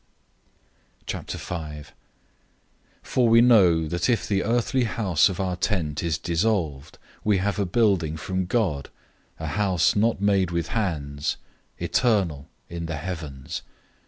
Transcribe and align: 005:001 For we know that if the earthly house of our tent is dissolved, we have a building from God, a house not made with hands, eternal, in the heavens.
005:001 1.05 1.85
For 3.03 3.27
we 3.29 3.39
know 3.39 3.87
that 3.87 4.09
if 4.09 4.27
the 4.27 4.43
earthly 4.43 4.85
house 4.85 5.29
of 5.29 5.39
our 5.39 5.55
tent 5.55 6.01
is 6.01 6.17
dissolved, 6.17 6.97
we 7.23 7.37
have 7.37 7.59
a 7.59 7.67
building 7.67 8.17
from 8.17 8.47
God, 8.47 8.89
a 9.39 9.45
house 9.45 9.95
not 9.95 10.19
made 10.19 10.49
with 10.49 10.69
hands, 10.69 11.37
eternal, 11.77 12.49
in 12.67 12.87
the 12.87 12.97
heavens. 12.97 13.61